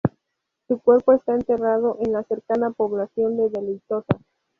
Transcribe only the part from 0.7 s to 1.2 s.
cuerpo